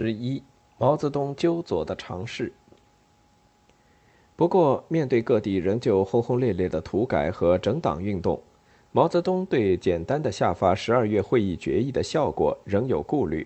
[0.00, 0.40] 十一，
[0.78, 2.52] 毛泽东纠左的尝试。
[4.36, 8.40] 不过，面对各地仍旧轰轰烈烈的土改和整党运动，
[8.92, 13.44] 毛泽东对简单的下发十二月会议决议的效果仍有顾虑。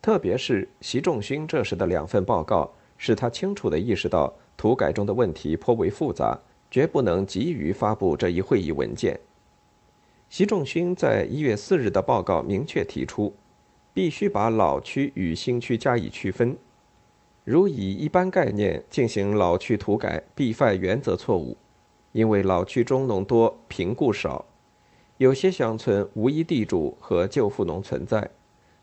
[0.00, 6.38] 特别是习仲勋这时的两份报告，使他清楚地意识到土改中的问题颇为复杂，
[6.70, 9.18] 绝不能急于发布这一会议文件。
[10.30, 13.34] 习仲勋在一月四日的报告明确提出，
[13.98, 16.56] 必须把老区与新区加以区分。
[17.42, 21.56] 如以一般概念进行老区土改，必犯原则错误，
[22.12, 24.44] 因为老区中农多，贫故少，
[25.16, 28.30] 有些乡村无一地主和旧富农存在，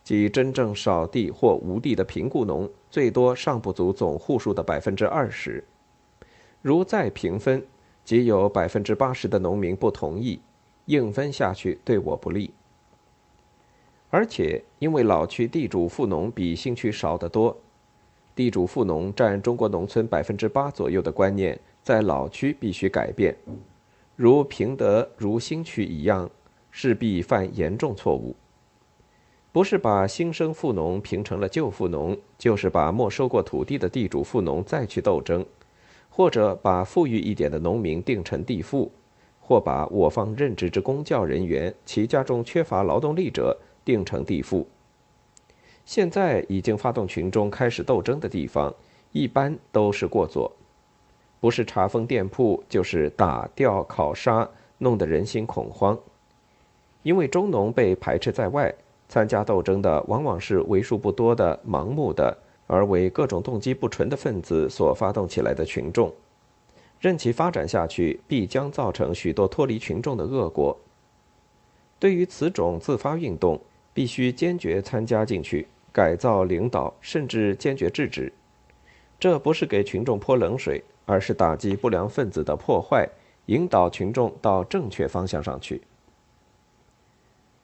[0.03, 5.63] 即真正少地或无地的贫故农，最多尚不足总户数的百分之二十。
[6.61, 7.65] 如再平分，
[8.03, 10.41] 即有百分之八十的农民不同意，
[10.87, 12.51] 硬分下去对我不利。
[14.15, 17.53] 而且因为老区地主富农比新区少得多。
[18.33, 23.35] 地主富农占中国农村百分之八左右的观念，在老区必须改变，
[24.15, 26.31] 如平德、如新区一样，
[26.71, 28.33] 势必犯严重错误。
[29.51, 35.45] 不是把新生富农评成了旧富农，就是把没收过土地的地主富农再去斗争，
[36.09, 38.89] 或者把富裕一点的农民定成地富，
[39.41, 44.67] 或把我方任职之公教人员其家中缺乏劳动力者定成地富。
[45.85, 48.73] 现在已经发动群众开始斗争的地方，
[49.11, 50.51] 一般都是过左，
[51.39, 55.97] 不是查封店铺，就是打吊拷杀，弄得人心恐慌。
[57.03, 58.73] 因为中农被排斥在外，
[59.07, 66.11] 参加斗争的往往是为数不多的盲目的而为各种动机不纯的分子所发动起来的群众，
[66.99, 70.75] 任其发展下去，必将造成许多脱离群众的恶果。
[71.99, 73.61] 对于此种自发运动，
[73.95, 75.67] 必须坚决参加进去。
[75.91, 78.29] 改造领导，甚至坚决制止，
[79.17, 83.07] 这不是给群众泼冷水，而是打击不良分子的破坏，
[83.45, 85.81] 引导群众到正确方向上去。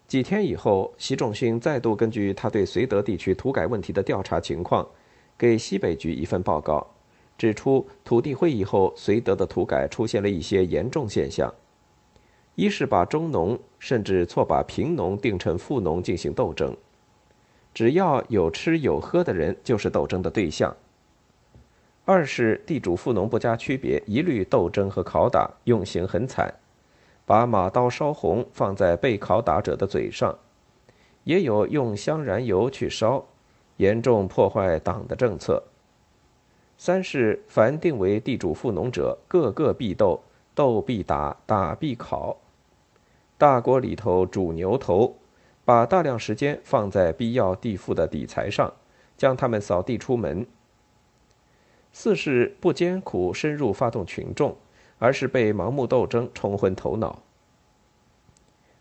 [0.08, 4.88] 几天以后，习仲勋再度根据他对绥德地区土改问题的调查情况，
[5.38, 6.88] 给西北局一份报告，
[7.38, 11.53] 指出土地会议后，绥德的土改出现了一些严重现象：
[12.56, 16.75] 一是把中农甚至错把贫农定成富农进行斗争。
[17.73, 20.75] 只要有吃有喝的人，就是斗争的对象。
[22.03, 26.53] 二是地主富农不加区别，一律斗争和拷打，用刑很惨，
[27.25, 30.38] 把马刀烧红放在被拷打者的嘴上，
[31.23, 33.23] 也有用香燃油去烧，
[33.78, 35.63] 严重破坏党的政策。
[36.78, 40.19] 三是凡定为地主富农者，个个必斗，
[40.53, 42.38] 斗必打，打必考，
[43.38, 45.16] 大锅里头煮牛头。
[45.63, 48.73] 把大量时间放在必要地富的底材上，
[49.16, 50.45] 将他们扫地出门。
[51.94, 54.57] 四是不艰苦深入发动群众，
[54.97, 57.19] 而是被盲目斗争冲昏头脑。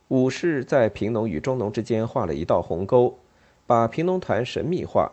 [0.09, 3.19] 五是，在贫农与中农之间画了一道鸿沟，
[3.67, 5.13] 把贫农团神秘化。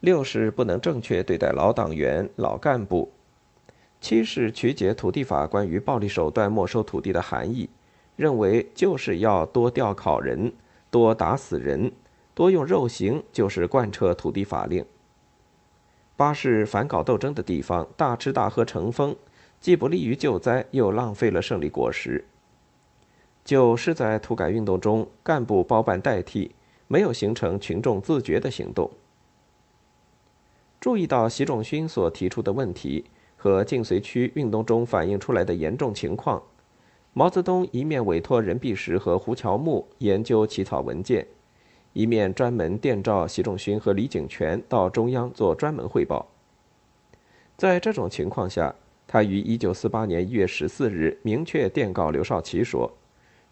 [0.00, 3.10] 六是不能正确对待老党员、老干部。
[4.04, 7.70] 七是曲解土地法关于暴力手段没收土地的含义，
[8.16, 10.52] 认为就是要多调考人。
[10.90, 11.90] 多打死人，
[12.34, 14.84] 多用肉刑，就是贯彻土地法令。
[16.16, 19.16] 八是反搞斗争的地方，大吃大喝成风，
[19.58, 22.26] 既不利于救灾，又浪费了胜利果实。
[23.42, 26.54] 九是在土改运动中，干部包办代替，
[26.88, 28.90] 没有形成群众自觉的行动。
[30.78, 33.06] 注意到习仲勋所提出的问题
[33.44, 36.42] 和晋绥区运动中反映出来的严重情况。
[37.12, 41.26] 毛泽东一面委托任弼时和胡乔木研究起草文件，
[41.92, 46.26] 一面专门电召习仲勋和李井泉到中央做专门汇报。
[47.54, 48.74] 在这种情况下，
[49.06, 52.90] 他于1948年1月14日明确电告刘少奇说：“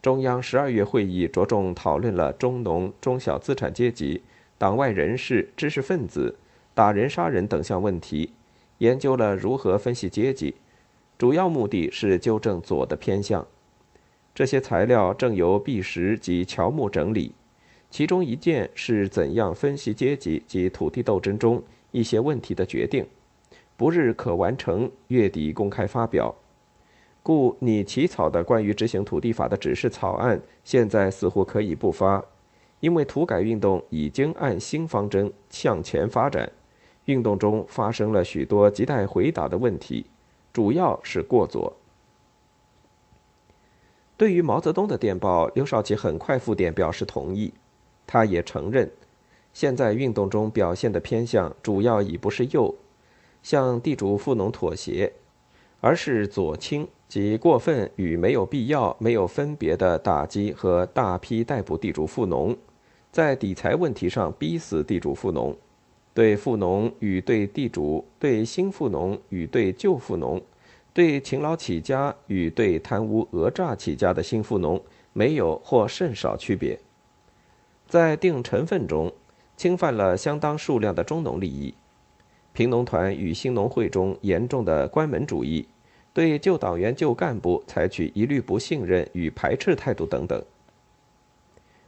[0.01, 4.23] 中央12月会议着重讨论了中农、中小资产阶级、
[4.57, 6.35] 党外人士、知识分子、
[6.73, 8.33] 打人杀人等项问题，
[8.83, 10.57] 研究了如何分析阶级。”
[11.17, 13.47] 主要目的是纠正左的偏向，
[14.35, 17.33] 这些材料正由毕石及乔木整理，
[17.91, 21.63] 其中一件是怎样分析阶级及土地斗争中
[21.93, 23.07] 一些问题的决定，
[23.77, 26.35] 不日可完成，月底公开发表。
[27.23, 32.25] 故拟起草的关于执行土地法的指示草案，现在似乎可以不发，
[32.81, 36.51] 因为土改运动已经按新方针向前发展，
[37.07, 40.07] 运动中发生了许多亟待回答的问题。
[40.53, 41.73] 主要是过左。
[44.17, 47.53] 对于毛泽东的电报，刘少奇很快复电表示同意。
[48.07, 48.91] 他也承认，
[49.55, 52.75] 现在运动中表现的偏向主要已不是右，
[53.43, 55.13] 向地主富农妥协，
[55.81, 62.55] 而是左倾，即过分与没有必要、没有分别的打击和大批逮捕地主富农，
[63.11, 65.57] 在底财问题上逼死地主富农，
[66.15, 70.41] 对富农与对地主、对新富农与对旧富农、
[70.93, 74.81] 对勤劳起家与对贪污讹诈起家的新富农
[75.13, 76.79] 没有或甚少区别，
[77.89, 79.13] 在定成分中。
[79.55, 81.73] 侵犯了相当数量的中农利益，
[82.53, 85.69] 贫农团与新农会中严重的关门主义，
[86.13, 90.43] 对旧党员旧干部采取一律不信任与排斥态度等等。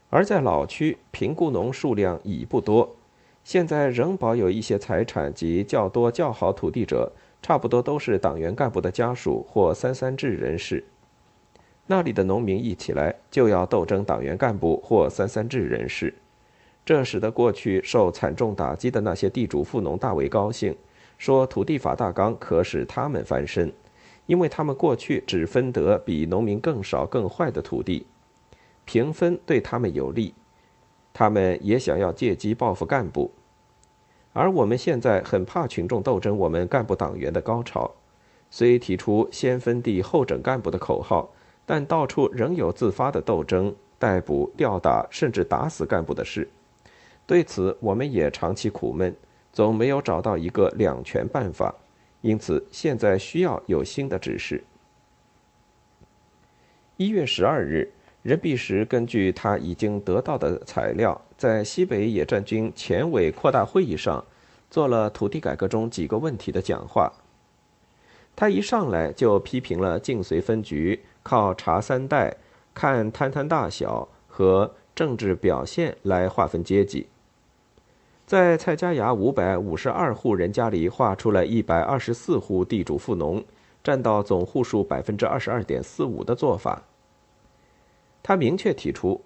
[0.09, 2.95] 而在老区，贫雇农数量已不多，
[3.45, 7.13] 现在仍保有一些财产及较多较好土地者，
[7.43, 10.83] 差不多都是党员干部的家属或三三制人士。
[11.87, 16.15] 那里的农民一起来就要斗争党员干部或三三制人士。
[16.87, 20.75] 这使得过去受惨重打击的那些地主富农大为高兴，
[21.19, 23.71] 说土地法大纲可使他们翻身，
[24.25, 28.07] 因为他们过去只分得比农民更少更坏的土地，
[28.87, 30.33] 平分对他们有利。
[31.15, 33.31] 他们也想要借机报复干部，
[34.33, 37.89] 而我们现在很怕群众斗争我们干部党员的高潮，
[38.51, 41.33] 虽提出先分地后整干部的口号，
[41.65, 46.49] 但到处仍有自发的斗争、逮捕、吊打甚至打死干部的事。
[47.27, 49.15] 对此，我们也长期苦闷，
[49.53, 51.73] 总没有找到一个两全办法，
[52.23, 54.65] 因此现在需要有新的指示。
[56.97, 57.93] 一月十二日，
[58.25, 64.25] 任弼时根据他已经得到的材料，在西北野战军前委扩大会议上，
[64.71, 67.13] 做了土地改革中几个问题的讲话。
[68.35, 72.35] 他一上来就批评了晋绥分局靠查三代、
[72.73, 77.07] 看摊摊大小和政治表现来划分阶级。
[78.25, 83.45] 在蔡家崖五百五十二户人家里，划出了一百二十四户地主富农，
[83.83, 86.83] 占到总户数百分之二十二点四五的做法。
[88.25, 89.21] 他明确提出，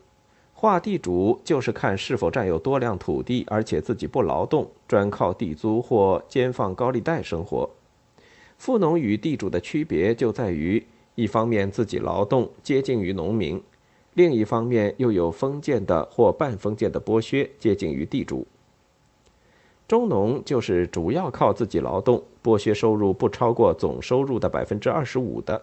[0.53, 7.71] 划地主就是看是否占有多量土地，而且自己不劳动，专靠地租或兼放高利贷生活。
[8.59, 10.85] 富农与地主的区别就在于，
[11.15, 13.61] 一方面自己劳动，接近于农民；
[14.15, 18.45] 另一方面又有封建的或半封建的剥削，接近于地主。
[19.87, 25.63] 中农就是主要靠自己劳动，剥削收入不超过总收入的百分之二十五的；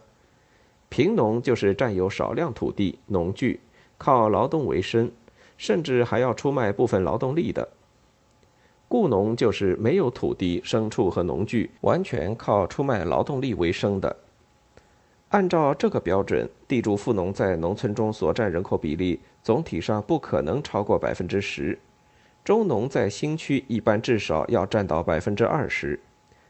[0.89, 3.59] 贫农就是占有少量土地、农具，
[3.97, 5.11] 靠劳动为生，
[5.57, 7.67] 甚至还要出卖部分劳动力的；
[8.87, 14.15] 雇农就是没有土地、牲畜和农具，完全靠出卖劳动力为生的。
[15.29, 21.77] 按照这个标准，地主富农在农村中所占人口比例，总体上不可能超过百分之十。
[22.43, 25.99] 中农在新区一般至少要占到百分之二十，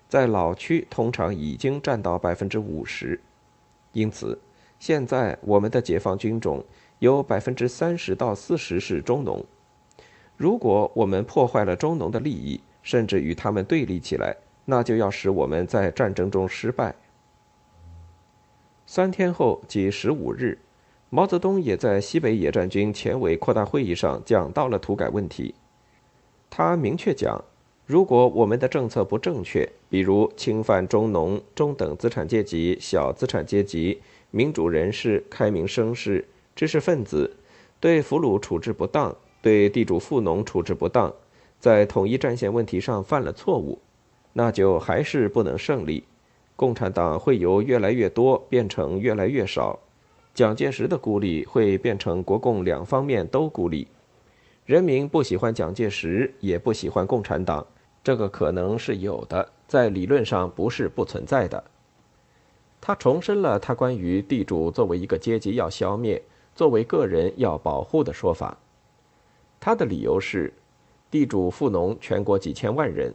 [0.10, 3.20] 在老区通常已经占到百分之五十，
[3.96, 4.38] 因此，
[4.78, 6.62] 现在我们的解放军中
[7.00, 9.44] 有百分之三十到四十是中农。
[10.36, 16.94] 如果我们破坏了中农的利益，甚至与他们对立起来，那就要使我们在战争中失败。
[18.86, 20.60] 三天后，即十五日，
[21.10, 25.56] 毛泽东也在西北野战军前委扩大会议上讲到了土改问题。
[26.50, 27.42] 他明确讲，
[27.88, 37.32] 如果我们的政策不正确，比如侵犯中农、中等资产阶级、小资产阶级、民主人士、开明绅士、知识分子，
[37.80, 41.14] 对俘虏处置不当，对地主富农处置不当，
[41.60, 43.78] 在统一战线问题上犯了错误，
[44.34, 46.04] 那就还是不能胜利。
[46.56, 49.78] 共产党会由越来越多变成越来越少，
[50.34, 53.88] 蒋介石的孤立会变成国共两方面都孤立。
[54.66, 57.64] 人民不喜欢蒋介石，也不喜欢共产党，
[58.06, 61.64] 这个可能是有的，在理论上不是不存在的。
[62.80, 66.22] 他重申了他关于地主作为一个阶级要消灭，
[66.54, 68.56] 作为个人要保护的说法。
[69.60, 70.54] 他的理由是：
[71.10, 73.12] 地主富农全国几千万人，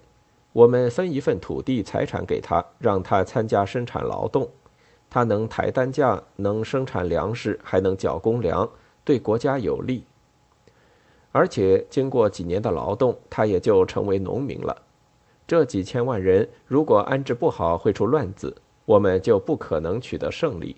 [0.52, 4.50] 我们分一份土地财产给他，让他参加生产劳动，
[5.08, 8.68] 他能抬担架，能生产粮食，还能缴公粮，
[9.04, 10.02] 对国家有利。
[11.32, 14.76] 而且经过几年的劳动，他也就成为农民了。
[15.46, 20.76] 这几千万人如果安置不好，会出乱子，我们就不可能取得胜利。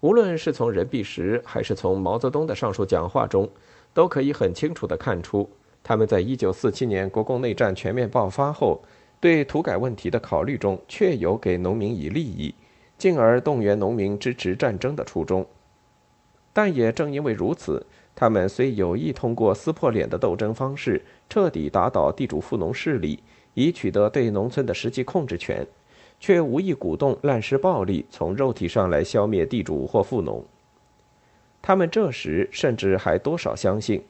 [0.00, 3.48] 无论是从任弼时还是从毛泽东的上述讲话中，
[3.92, 5.48] 都可以很清楚地看出，
[5.82, 8.82] 他们在一九四七年国共内战全面爆发后，
[9.20, 12.54] 对土改问题的考虑中，确有给农民以利益，
[12.96, 15.46] 进而动员农民支持战争的初衷。
[16.52, 17.84] 但也正因为如此，
[18.14, 23.18] 他们虽有意通过撕破脸的斗争方式彻底打倒地主富农势力，
[23.54, 25.66] 以取得对农村的实际控制权，
[26.18, 30.44] 却无意鼓动滥施暴力，从肉体上来消灭地主或富农。
[31.62, 34.02] 他们这时甚至还多少相信，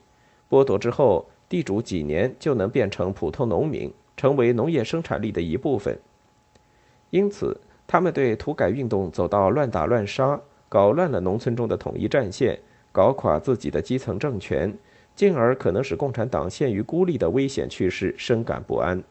[0.48, 5.96] 剥夺之后，地主几年就能变成普通农民，成为农业生产力的一部分。
[7.10, 12.58] 因此，他们对土改运动走到乱打乱杀，搞乱了农村中的统一战线。
[12.92, 14.76] 搞垮自己的基层政权，
[15.14, 19.02] 进而可能使共产党陷于孤立的危险趋势，深感不安。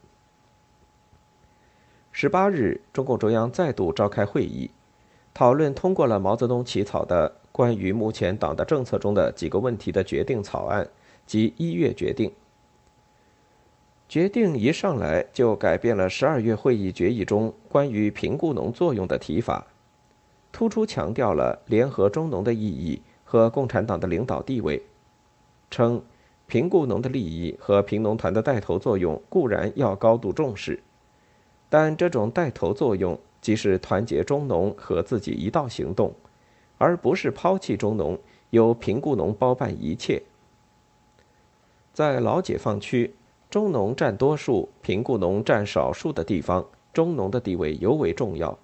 [2.12, 4.72] 十八日，中共中央再度召开会议，
[5.34, 10.88] 讨论通过了毛泽东起草的关于目前党的政策中的几个问题的决定草案，
[11.26, 12.32] 及一月决定。
[14.10, 19.68] 决定一上来就改变了十二月会议决议中关于评估农作用的提法，
[20.52, 23.02] 突出强调了联合中农的意义。
[23.30, 24.82] 和共产党的领导地位，
[25.70, 26.02] 称
[26.48, 30.82] 贫雇农的利益和贫农团的带头作用固然要高度重视，
[31.70, 36.12] 但这种带头作用即是团结中农和自己一道行动，
[36.80, 38.18] 而不是抛弃中农，
[38.50, 40.24] 由贫雇农包办一切。
[41.94, 43.14] 在老解放区，
[43.48, 48.58] 中农占多数、贫雇农占少数的地方，中农的地位尤为重要。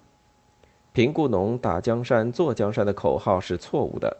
[0.92, 4.16] 贫雇农打江山、坐江山的口号是错误的。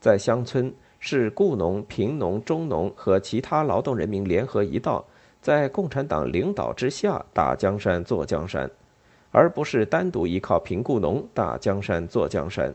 [0.00, 5.04] 在乡村，是雇农、贫农、中农和其他劳动人民联合一道，
[5.42, 8.70] 在共产党领导之下打江山、坐江山，
[9.30, 12.74] 而不是单独依靠贫雇农打江山、坐江山。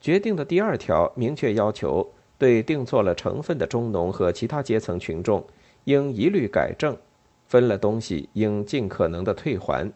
[0.00, 2.06] 决定的第二条明确要求，
[2.36, 5.42] 对定错了成分的中农和其他阶层群众，
[5.84, 6.96] 应一律改正，
[7.46, 9.90] 分了东西应尽可能的退还。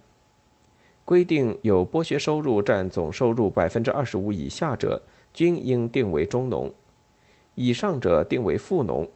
[1.05, 5.03] 规定有剥削收入占总收入百分之二十五以下者。
[5.39, 6.75] 均应定为中农，
[7.55, 9.09] 以上者定为富农。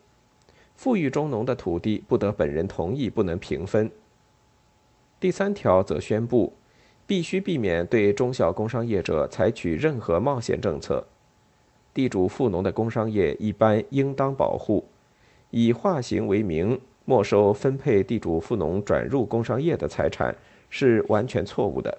[0.77, 3.91] 富裕中农的土地不得本人同意，不能平分。
[5.19, 6.53] 第三条则宣布，
[7.09, 11.05] 必须避免对中小工商业者采取任何冒险政策。
[11.93, 14.85] 地主富农的工商业一般应当保护，
[15.51, 20.33] 以划刑为名没收分配地主富农转入工商业的财产
[20.71, 21.99] 是完全错误的。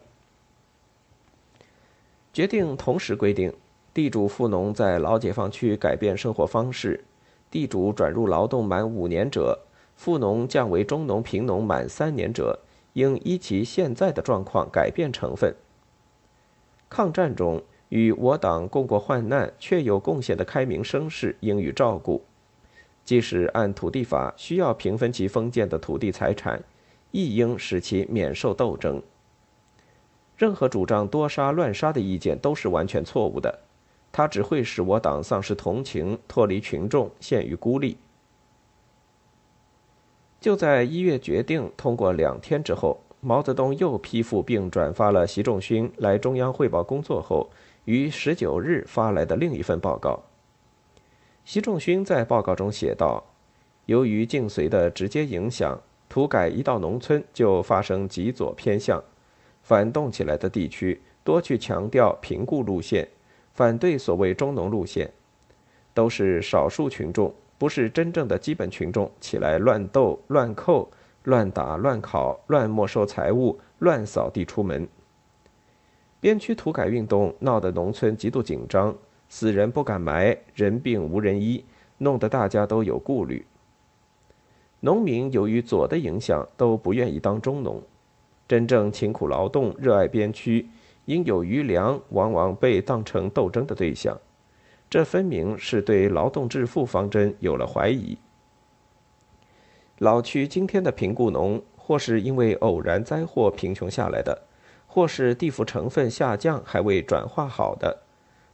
[2.31, 3.53] 决定同时规定。
[3.93, 7.03] 地主富农在老解放区改变生活方式，
[7.51, 9.59] 地主转入劳动满五年者，
[9.95, 12.59] 富农降为中农、贫农满三年者，
[12.93, 15.53] 应依其现在的状况改变成分。
[16.89, 22.23] 抗战中与我党共过患难却有贡献的开明绅士应予照顾，
[23.05, 26.63] 即使按土地法需要平分其封建的土地财产，
[27.11, 28.99] 亦应使其免受斗争。
[30.35, 33.59] 任何主张多杀乱杀的意见都是完全错误的。
[34.13, 37.97] 它只会使我党丧失同情，脱离群众，陷于孤立。
[40.39, 47.49] 就在一月决定通过两天之后，毛泽东又批复并转发了习仲勋来中央汇报工作后
[47.85, 50.21] 于十九日发来的另一份报告。
[51.43, 53.23] 习仲勋在报告中写道
[53.87, 59.03] ：“由于境随的直接影响，土改一到农村就发生极左偏向，
[59.63, 63.07] 反动起来的地区多去强调贫固路线。”
[63.53, 65.11] 反对所谓中农路线，
[65.93, 70.91] 都是少数群众，不是真正的基本群众起来乱斗、乱扣、
[71.23, 74.87] 乱打、乱拷、乱没收财物、乱扫地出门。
[76.19, 78.95] 边区土改运动闹得农村极度紧张，
[79.29, 81.63] 死人不敢埋，人病无人医，
[81.99, 83.45] 弄得大家都有顾虑。
[84.79, 87.81] 农民由于左的影响，都不愿意当中农，
[88.47, 90.67] 真正勤苦劳动、热爱边区。
[91.05, 94.19] 因有余粮，往往被当成斗争的对象，
[94.89, 98.17] 这分明是对劳动致富方针有了怀疑。
[99.99, 104.43] 老区今天的贫雇农，或是因为偶然灾祸贫穷下来的，
[104.87, 108.03] 或是地府成分下降还未转化好的，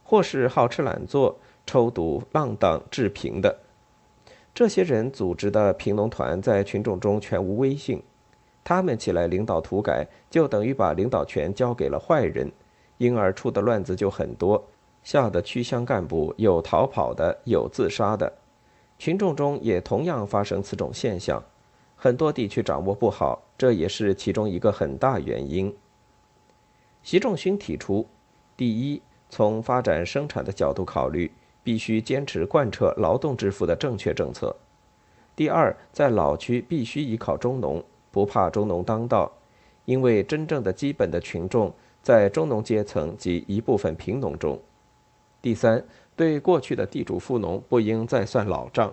[0.02, 3.60] 或是好吃懒做、抽赌浪荡致贫的，
[4.52, 8.02] 这些人组织的贫农团在群众中全无威信。
[8.62, 12.50] 他们起来领导土改，就等于把领导权交给了坏人，
[12.98, 14.62] 因而出的乱子就很多，
[15.02, 18.32] 吓得区乡干部有逃跑的，有自杀的，
[18.98, 21.42] 群众中也同样发生此种现象，
[21.96, 25.74] 很多地区掌握不好，这也是其中一个很大原因。
[27.02, 28.06] 习仲勋提出，
[28.56, 29.00] 第一，
[29.30, 34.54] 从发展生产的角度考虑，必须坚持贯彻劳动致富的正确政策；
[35.34, 37.82] 第二，在老区必须依靠中农。
[38.10, 39.30] 不怕中农当道，
[39.84, 44.60] 因为真正的基本的群众在中农阶层及一部分贫农中。
[45.42, 45.84] 第三，
[46.16, 48.92] 对过去的地主富农不应再算老账。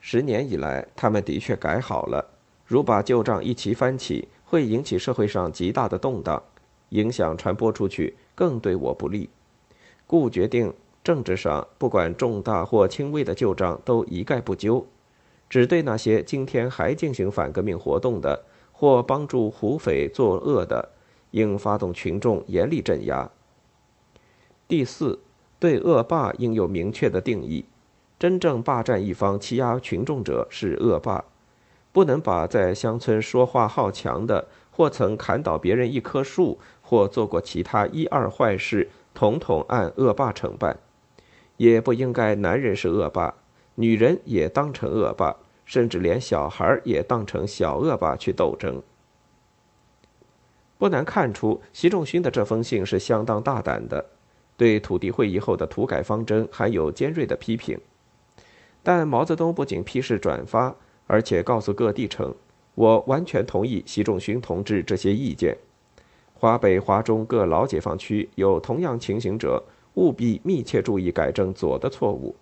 [0.00, 2.24] 十年以来，他们的确改好了。
[2.64, 6.42] 如把旧账一齐翻起，会引起社会上极大的动荡，
[6.90, 9.28] 影响传播出去，更对我不利。
[10.06, 14.86] 故决定政治上不管重大或轻微的旧账都一概不纠，
[15.48, 20.90] 只对那些今天还进行反革命活动的或帮助胡匪作恶的，
[21.30, 23.30] 应发动群众严厉镇压。
[24.66, 25.20] 第四，
[25.58, 27.64] 对恶霸应有明确的定义。
[28.18, 31.24] 真正霸占一方、欺压群众者是恶霸。
[31.90, 40.76] 不能把在乡村说话好强的，或曾砍倒别人一棵树，或做过其他一二坏事，统统按恶霸惩办；
[41.56, 43.34] 也不应该男人是恶霸，
[43.78, 48.82] 女人也当成恶霸，甚至连小孩也当成小恶霸去斗争。
[50.76, 54.04] 不难看出，习仲勋的这封信是相当大胆的，
[54.56, 57.78] 对土地会议后的土改方针还有尖锐的批评。
[58.82, 60.74] 但毛泽东不仅批示转发。
[61.10, 62.34] 而且告诉各地称，
[62.74, 65.56] 我完全同意习仲勋同志这些意见。
[66.34, 72.36] 华北、华中各老解放区有同样情形者，务必密切注意改正左的错误。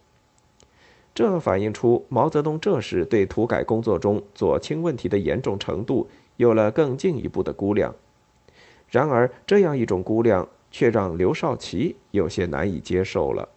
[1.17, 6.07] 这反映出毛泽东这时对土改工作中左倾问题的严重程度
[6.37, 7.95] 有了更进一步的估量。
[8.91, 13.49] 然而，这样一种估量却让刘少奇有些难以接受了。